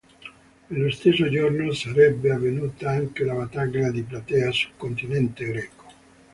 [0.65, 5.85] Nello stesso giorno sarebbe avvenuta anche la battaglia di Platea sul continente greco.